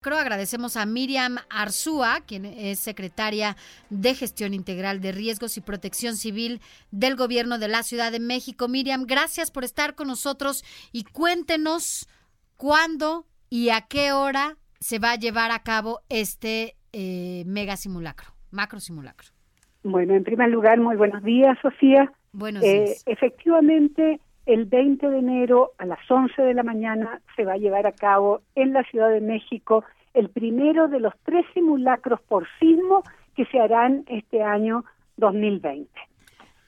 [0.00, 3.56] Agradecemos a Miriam Arzúa, quien es secretaria
[3.90, 6.60] de Gestión Integral de Riesgos y Protección Civil
[6.92, 8.68] del Gobierno de la Ciudad de México.
[8.68, 12.08] Miriam, gracias por estar con nosotros y cuéntenos
[12.56, 18.28] cuándo y a qué hora se va a llevar a cabo este eh, mega simulacro,
[18.52, 19.30] macro simulacro.
[19.82, 22.12] Bueno, en primer lugar, muy buenos días, Sofía.
[22.32, 22.90] Buenos días.
[22.90, 27.58] Eh, efectivamente, el 20 de enero a las 11 de la mañana se va a
[27.58, 29.84] llevar a cabo en la Ciudad de México
[30.14, 33.02] el primero de los tres simulacros por sismo
[33.36, 34.86] que se harán este año
[35.18, 35.90] 2020.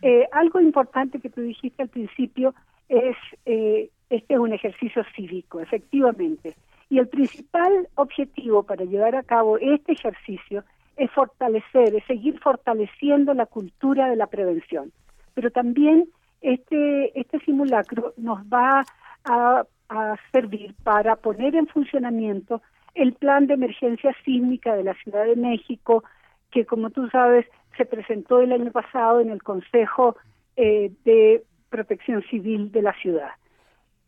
[0.00, 2.54] Eh, algo importante que tú dijiste al principio
[2.88, 6.54] es, eh, este es un ejercicio cívico, efectivamente,
[6.88, 10.64] y el principal objetivo para llevar a cabo este ejercicio
[10.96, 14.92] es fortalecer, es seguir fortaleciendo la cultura de la prevención,
[15.34, 16.08] pero también
[16.46, 18.84] este, este simulacro nos va
[19.24, 19.64] a,
[20.32, 22.60] servir para poner en funcionamiento
[22.94, 26.02] el plan de emergencia sísmica de la Ciudad de México,
[26.50, 30.16] que como tú sabes se presentó el año pasado en el Consejo
[30.56, 33.30] eh, de Protección Civil de la ciudad.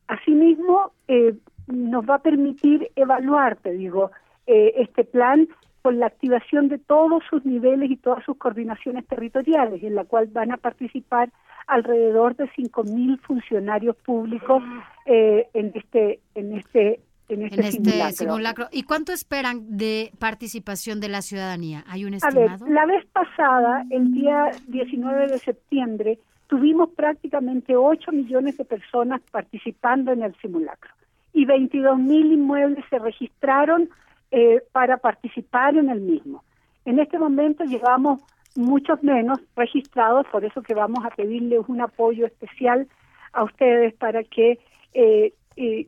[0.09, 1.35] Asimismo, eh,
[1.69, 4.11] nos va a permitir evaluar, te digo,
[4.49, 5.47] eh, este plan
[5.83, 10.27] con la activación de todos sus niveles y todas sus coordinaciones territoriales, en la cual
[10.27, 11.31] van a participar
[11.69, 14.63] alrededor de 5.000 funcionarios públicos
[15.07, 18.69] eh, en este en este en este, este simulacro.
[18.73, 21.85] ¿Y cuánto esperan de participación de la ciudadanía?
[21.87, 22.55] ¿Hay un estimado?
[22.55, 28.65] A ver, la vez pasada, el día 19 de septiembre, tuvimos prácticamente 8 millones de
[28.65, 30.91] personas participando en el simulacro
[31.35, 33.91] y 22 mil inmuebles se registraron
[34.31, 36.43] eh, para participar en el mismo.
[36.87, 38.23] En este momento llevamos
[38.57, 42.87] muchos menos registrados, por eso que vamos a pedirles un apoyo especial
[43.33, 44.59] a ustedes para que
[44.95, 45.33] eh,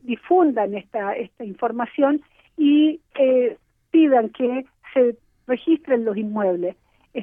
[0.02, 2.22] difundan esta, esta información
[2.56, 3.56] y eh,
[3.90, 6.74] pidan que se registren los inmuebles.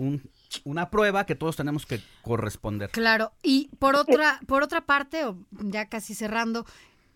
[0.65, 2.91] una prueba que todos tenemos que corresponder.
[2.91, 6.65] Claro, y por otra, por otra parte, o ya casi cerrando,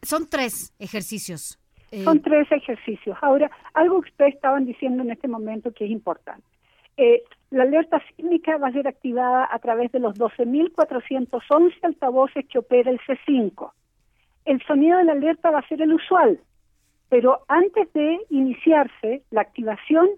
[0.02, 1.58] son tres ejercicios.
[1.90, 3.16] Eh, son tres ejercicios.
[3.22, 6.46] Ahora, algo que ustedes estaban diciendo en este momento que es importante.
[6.96, 7.22] Eh,
[7.54, 12.90] la alerta sísmica va a ser activada a través de los 12.411 altavoces que opera
[12.90, 13.70] el C5.
[14.44, 16.40] El sonido de la alerta va a ser el usual,
[17.08, 20.08] pero antes de iniciarse la activación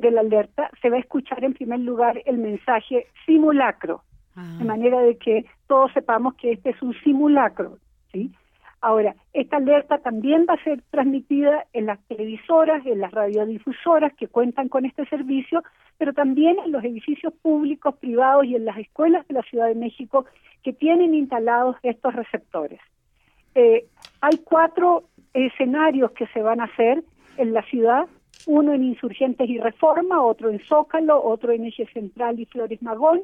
[0.00, 4.02] de la alerta, se va a escuchar en primer lugar el mensaje simulacro,
[4.34, 4.56] ah.
[4.58, 7.78] de manera de que todos sepamos que este es un simulacro.
[8.10, 8.32] ¿sí?
[8.82, 14.26] Ahora, esta alerta también va a ser transmitida en las televisoras, en las radiodifusoras que
[14.26, 15.62] cuentan con este servicio,
[15.98, 19.76] pero también en los edificios públicos, privados y en las escuelas de la Ciudad de
[19.76, 20.26] México
[20.64, 22.80] que tienen instalados estos receptores.
[23.54, 23.86] Eh,
[24.20, 27.04] hay cuatro escenarios que se van a hacer
[27.36, 28.06] en la ciudad,
[28.46, 33.20] uno en Insurgentes y Reforma, otro en Zócalo, otro en Eje Central y Flores Magón,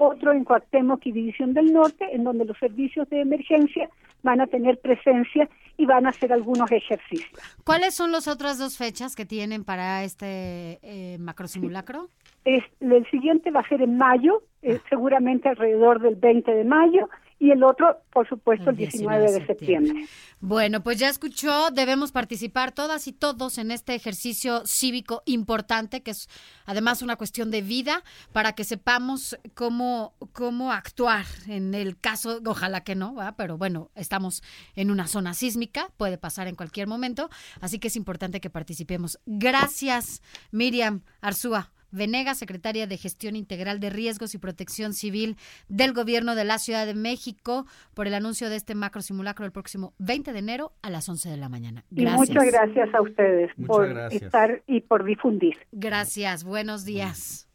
[0.00, 3.88] otro en Cuauhtémoc y División del Norte, en donde los servicios de emergencia
[4.22, 7.30] van a tener presencia y van a hacer algunos ejercicios.
[7.64, 12.08] ¿Cuáles son las otras dos fechas que tienen para este eh, macrosimulacro?
[12.44, 17.08] Es, el siguiente va a ser en mayo, eh, seguramente alrededor del 20 de mayo,
[17.40, 20.06] y el otro, por supuesto, el 19, de septiembre.
[20.40, 26.10] Bueno, pues ya escuchó, debemos participar todas y todos en este ejercicio cívico importante, que
[26.10, 26.28] es
[26.66, 32.84] además una cuestión de vida, para que sepamos cómo, cómo actuar en el caso, ojalá
[32.84, 34.42] que no, pero bueno, estamos
[34.76, 37.30] en una zona sísmica, puede pasar en cualquier momento,
[37.62, 39.18] así que es importante que participemos.
[39.24, 40.20] Gracias,
[40.52, 41.70] Miriam Arzúa.
[41.90, 45.36] Venegas, secretaria de Gestión Integral de Riesgos y Protección Civil
[45.68, 49.52] del Gobierno de la Ciudad de México, por el anuncio de este macro simulacro el
[49.52, 51.84] próximo 20 de enero a las 11 de la mañana.
[51.90, 52.28] Gracias.
[52.28, 55.56] Y muchas gracias a ustedes por estar y por difundir.
[55.72, 57.49] Gracias, buenos días.